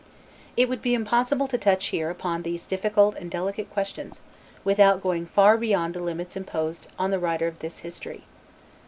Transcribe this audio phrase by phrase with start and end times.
[0.57, 4.19] It would be impossible to touch here upon these difficult and delicate questions
[4.63, 8.23] without going far beyond the limits imposed upon the writer of this history.